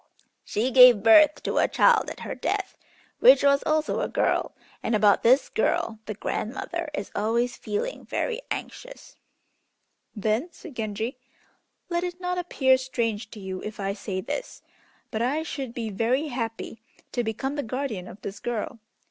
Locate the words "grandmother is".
6.15-7.11